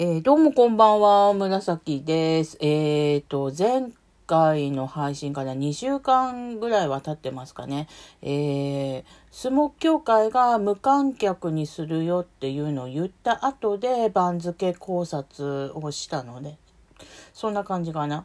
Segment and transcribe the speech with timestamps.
[0.00, 2.56] えー、どうもこんばんは、紫です。
[2.60, 3.90] えっ、ー、と、前
[4.28, 7.88] 回の配信から2週間ぐらいは経ってますかね。
[8.22, 16.58] えー、相撲協会が無観客にするよっていうのを言った後で番付考察をしたので、
[17.32, 18.24] そんな感じかな。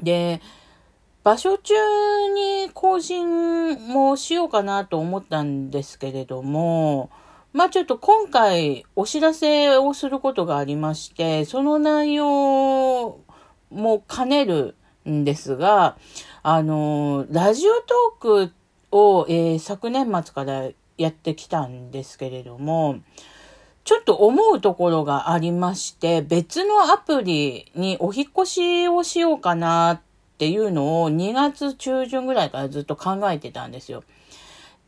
[0.00, 0.40] で、
[1.24, 1.74] 場所中
[2.34, 7.10] に更新もしようかなと思ったんですけれども、
[7.52, 13.20] まあちょっと今回お知らせをすることがありまして、その内容
[13.70, 14.74] も兼ねる
[15.08, 15.96] んですが、
[16.42, 18.52] あの、ラジオトーク
[18.90, 23.00] を、えー、昨年末からやってきたんですけれども、
[23.84, 30.00] ちょっと思うところがありまして、別のアプリにお引越しをしようかなっ
[30.38, 34.04] ていうのを2月中旬ぐらいからずっと考えてたんですよ。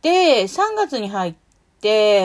[0.02, 1.34] で、3月に入っ、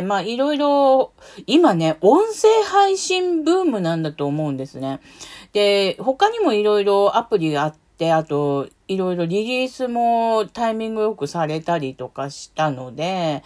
[0.05, 1.13] まあいろいろ、
[1.45, 5.00] 今ね、音声配信ブームなんだと思うんですね。
[5.54, 13.44] で、他にもいろいろアプリがあって、あと、いろいろリリースもタイミングよくされたりとかしたので、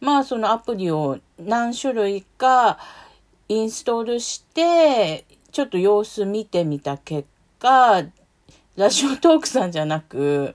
[0.00, 2.78] まあそのアプリを何種類か
[3.48, 8.02] インストールして、ちょっと様子見てみた結果、
[8.74, 10.54] ラジオトークさんじゃなく、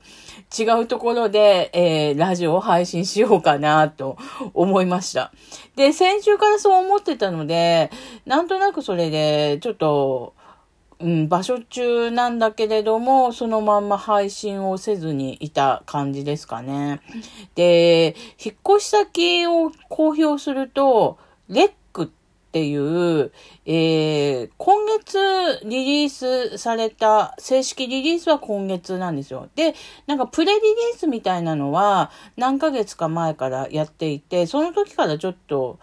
[0.57, 4.17] 違うところで、えー、ラジオを配信しようかなと
[4.55, 5.31] 思いました。
[5.75, 7.91] で、先週からそう思ってたので、
[8.25, 10.33] なんとなくそれで、ちょっと、
[10.99, 17.01] うん、場所中なんだけれども、そのまんま配信をせずにいた感じですかね。
[17.53, 21.71] で、引っ越し先を公表すると、レ
[22.57, 23.31] っていう、
[23.65, 29.47] えー、今月リリースされた、正式リリースは今月なんですよ。
[29.55, 29.75] で、
[30.07, 35.77] なんかプレリリースみたいなのは何ヶ月か前からやっていて、その時からちょっと、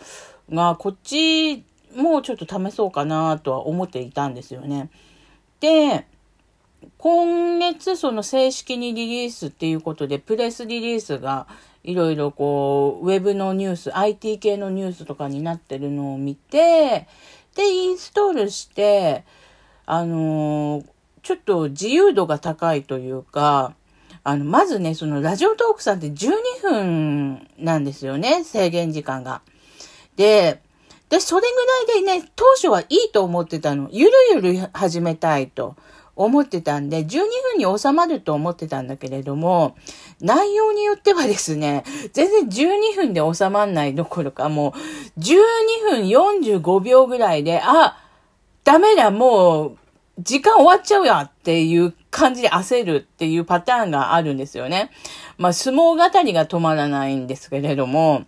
[0.50, 1.64] が、こっち
[1.94, 4.90] もちょっと試そうかなとは思っていたんですよね。
[5.60, 6.08] で、
[6.98, 11.46] 今月その正式にリリースっていうことで、プレスリリースが
[11.82, 17.06] いろいろこう、ウェブのニュース、IT 系のニュースとかになってるのを見て、
[17.54, 19.24] で、インストールして、
[19.86, 20.86] あのー、
[21.22, 23.74] ちょっと自由度が高いというか、
[24.24, 26.30] あの、まずね、そのラジオトークさんって12
[26.62, 29.42] 分なんですよね、制限時間が。
[30.16, 30.62] で、
[31.10, 31.42] で、それ
[31.86, 33.88] ぐらいでね、当初はいいと思ってたの。
[33.92, 35.76] ゆるゆる始めたいと。
[36.16, 37.08] 思ってたんで、12
[37.56, 39.76] 分に収まると思ってたんだけれども、
[40.20, 44.74] 内容によってはですね、全然12分で収まんないどころか、も
[45.16, 45.36] う12
[45.90, 47.98] 分45秒ぐらいで、あ、
[48.62, 49.78] ダメだ、もう、
[50.20, 54.90] 時間終わっちゃうやっていう感じで焦るっていうパターンがあるんですよね。
[55.38, 58.24] まあ、相撲語りが止まらないんですけれども、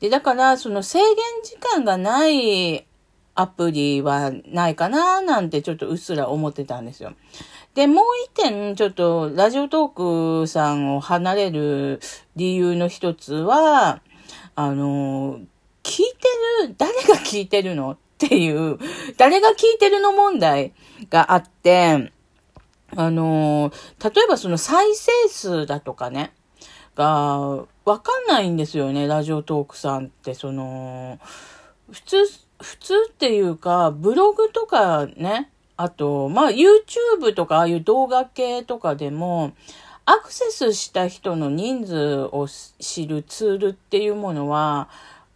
[0.00, 2.86] で、だから、その制限時間がない
[3.36, 7.12] アプリはないかななんてちょっとうっすら思ってたんですよ。
[7.74, 12.00] で、もう一点、ちょっと、ラジオトークさんを離れる
[12.34, 14.00] 理由の一つは、
[14.54, 15.40] あの、
[15.82, 16.04] 聞い
[16.62, 18.78] てる、誰が聞いてるのっていう、
[19.18, 20.72] 誰が聞いてるの問題
[21.10, 22.12] があって、
[22.96, 23.70] あの、
[24.02, 26.32] 例えばその再生数だとかね、
[26.94, 31.18] が、わかんないんですよね、ラジオトークさんって、その、
[31.92, 32.16] 普通、
[32.60, 39.52] 普通っていうか、ブログとかね、あと、まあ YouTube とかああいう動画系とかでも、
[40.04, 42.46] アクセスした人の人数を
[42.78, 44.88] 知るツールっていうものは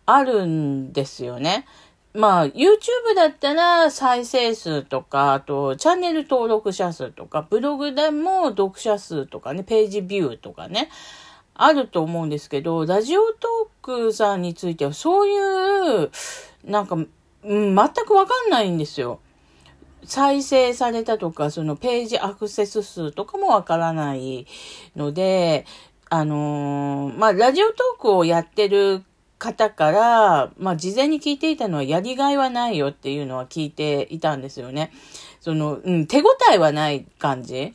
[0.07, 1.67] あるんですよね。
[2.13, 10.89] まあ、YouTube だったら再生数とか、あと、チャンネル登録者数とか、ブログでも読者数とかね、ページビューとかね、
[11.55, 16.11] あると思うんですけど、ラジオトークさんについてはそういう、
[16.65, 17.09] なんか、うん、
[17.45, 19.21] 全くわかんないんですよ。
[20.05, 24.47] 再生されたとか、そのページアクセス数とかもわからない
[24.97, 25.67] ので、
[26.09, 29.05] あのー、まあ、ラジオトークをやってる
[29.39, 34.93] 方から、まあ、事前に聞いていたのはやりがいはないよっていうのは聞いていたんですよね。
[35.41, 37.75] その、うん、手応えはない感じ。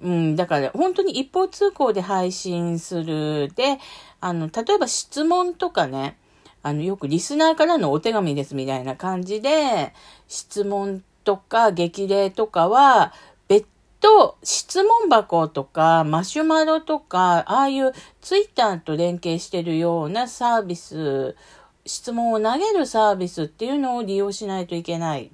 [0.00, 3.78] うん、だから本当に一方通行で配信するで、
[4.20, 6.18] あの、例えば質問とかね、
[6.66, 9.94] あの、よくリスナーからのお手紙ですみたいな感じで、
[10.26, 13.12] 質問とか激励とかは、
[13.46, 13.68] 別
[14.00, 21.36] 途質問箱とかマシュマロとか、ああいうツイッターと連携してるようなサービス、
[21.84, 25.30] 質問を投げるサービスっていうのを利用しないといけない。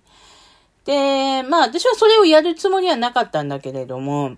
[0.85, 4.37] で、まあ私はそれをやるつもりはなかったんだけれども、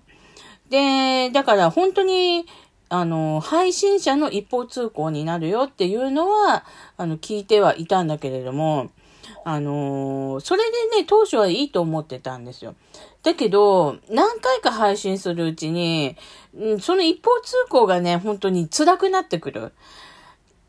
[0.70, 2.46] で、だから本当に
[2.88, 6.64] あの、配信者の一方通行になるよっていうのは、
[6.96, 8.90] あの、聞いてはいたんだけれども、
[9.44, 12.74] あの、それでね、当初はいいと思ってたんですよ。
[13.22, 16.16] だけど、何回か配信するうちに、
[16.80, 19.72] その一方通行がね、本当に辛くなってくる。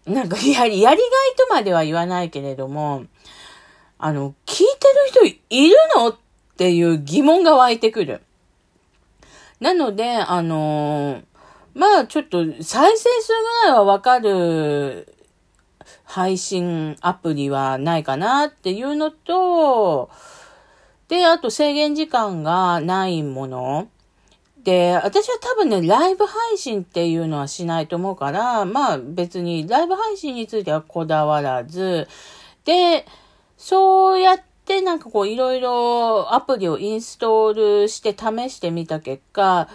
[0.05, 0.97] なんか、やり、やりがい
[1.37, 3.05] とまでは言わないけれども、
[3.97, 4.65] あの、聞い
[5.13, 6.09] てる人いるの？
[6.09, 8.21] っていう疑問が湧いてくる。
[9.59, 11.21] なので、あの、
[11.75, 13.33] まあちょっと再生数
[13.63, 15.13] ぐらいはわかる
[16.05, 20.09] 配信アプリはないかなっていうのと、
[21.09, 23.89] で、あと制限時間がないもの。
[24.63, 32.07] で、私は多分ね、ライブ配信っていうのはしないと思うから、まあ別にライブ配信についてはこだわらず、
[32.63, 33.05] で、
[33.57, 39.69] そうやってなんかこういろいろアプリをインストールして試してみた結果、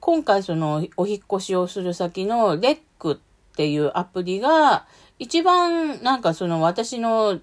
[0.00, 3.16] 今回そのお引越しをする先のレックっ
[3.56, 4.86] ていうアプリが
[5.18, 7.40] 一番なんかその私の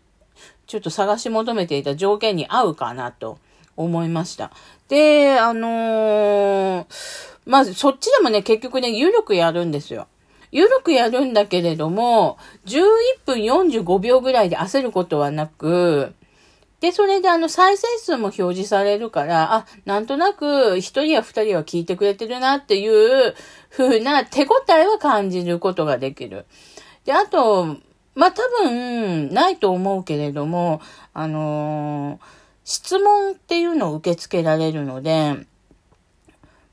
[0.65, 3.39] ちょっと探し求めていた条件に合うかなと
[3.75, 4.51] 思いました。
[4.89, 6.85] で、あのー、
[7.45, 10.07] まずそっちでもね、結局ね、有力やるんですよ。
[10.51, 12.83] ゆるくやるんだけれども、11
[13.25, 16.13] 分45秒ぐらいで焦ることはなく、
[16.79, 23.35] で、それであの再生数も表示されるから、あ、なんとなく一人や二人は聞いてくれてるなっていう
[23.71, 26.45] 風な手応えは感じることができる。
[27.05, 27.77] で、あと、
[28.13, 30.81] まあ、多分、ないと思うけれども、
[31.13, 32.19] あのー、
[32.63, 35.35] 質問っていうのを受け付けられるので、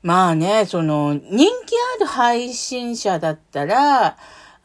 [0.01, 4.17] まあね、その、人気ある配信者だったら、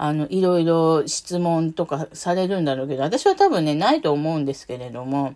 [0.02, 5.34] あの、いろいろ質問とかされるんだろうけど、私は多分ね、ないと思うんですけれども、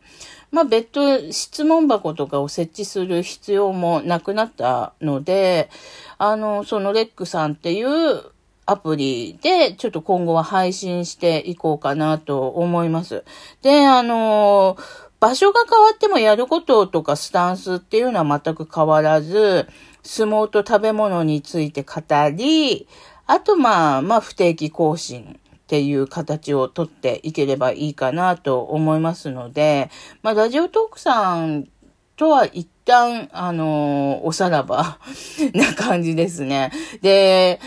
[0.50, 5.68] まあ別途質問箱とかを設置する必要もなくなったので、
[6.16, 8.22] あの、そのレックさんっていう
[8.64, 13.22] アプリでちょっと今後は配信していこうかなと思います。
[13.60, 14.78] で、あの、
[15.20, 19.68] 場所が変わってもやることとかスタンスっていうのは全く変わらず、
[20.02, 22.00] 相撲と食べ物について語
[22.34, 22.88] り、
[23.26, 29.90] あとまあ、まあ不定期更新っていう形をとっていければいいかなと思いますので、
[30.22, 31.68] まあラジオトークさん
[32.16, 34.98] とは一旦、あのおさらば
[35.54, 36.70] な感じですね。
[37.00, 37.60] で、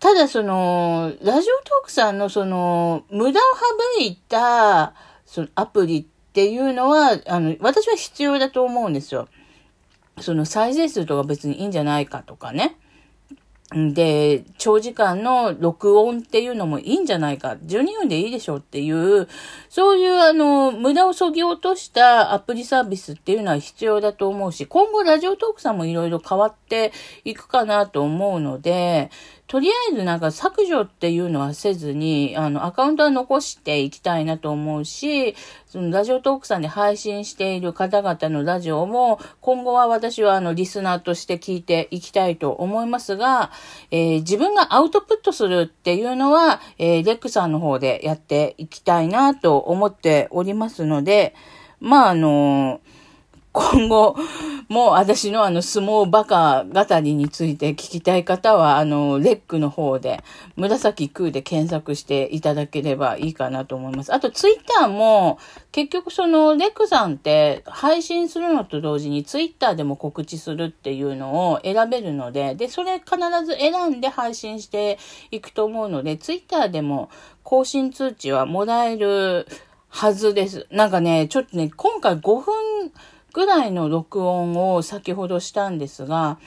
[0.00, 3.42] ただその、ラジオトークさんのその、無駄を
[3.98, 4.94] 省いた、
[5.24, 9.28] そのアプリっていうのは、あの、私は必要だと思うんですよ。
[10.20, 12.76] その再生数とか別にいいんじゃないかとかね。
[13.72, 17.56] で、長時間の録音っていうのもいいんじゃないか。
[17.64, 19.28] 12分でいいでしょっていう、
[19.68, 26.92] そういうあの、無駄を削ぎ落としたアプリサービスっていうのは必要だと思うし、今後ラジオトークさんもいろいろ変わって
[27.24, 29.10] いくかなと思うので、
[29.48, 35.36] とりあえずなんか削除っていうのはせずに、あの、アカウントは残していきたいなと思うし、
[35.66, 43.52] そのラジオトークさんで配信している方々のラジオも、今後は私はあの、リスナーとして聞いていきたいと思いますが、
[43.90, 51.34] えー、自分がアウトプットするっていうのは、えー、レックさんの方でやっていきたいなと思っておりますので、
[51.80, 53.05] まあ、あのー
[53.56, 54.16] 今後、
[54.68, 60.22] もう私のあの相撲バカ語りについて聞きたい方は、あの、レックの方で、
[60.56, 64.12] 紫空で検索していただければいいかなと思います。
[64.12, 65.38] あと、ツイッターも、
[65.72, 74.98] 結局その、レックさんって配信するのと同時にツイッターでも告知するっていうのを選べるので、で、それ必ず選んで配信して
[75.30, 77.08] いくと思うので、ツイッターでも
[77.42, 79.46] 更新通知はもらえる
[79.88, 80.66] はずです。
[80.70, 82.54] なんかね、ちょっとね、今回5分、
[83.36, 86.38] ぐらいの録音を先ほどしたんですが、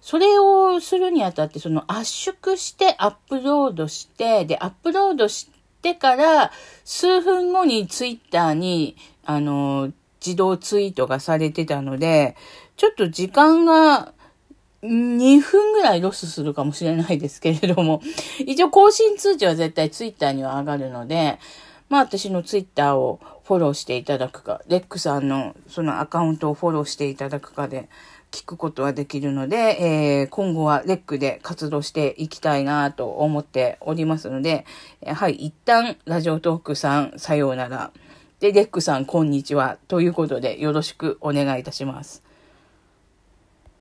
[0.00, 5.50] それをするにあたって、その圧縮してアップロードして、で、アップロードし
[5.82, 6.52] てから
[6.84, 9.90] 数分後にツイッターに、あの、
[10.24, 12.36] 自動ツイートがされてたので、
[12.76, 14.14] ちょっと時間が
[14.84, 18.00] 2分ぐらいロスするかもしれないですけれども、
[18.46, 21.40] 一応更新通知は絶対ツイッターには上がるので、
[21.88, 27.88] まあ私のツイッターをフォローしていただくか、レックさんのそのアカウントをフォローしていただくかで
[28.32, 34.66] 聞くことはできるので、えー、今後はレックで活動していきたいなと思っておりますので、
[35.06, 37.92] はい、一旦ラジオトークさんさようなら。
[38.40, 39.78] で、レックさんこんにちは。
[39.86, 42.25] ということでよろしくお願いいたします。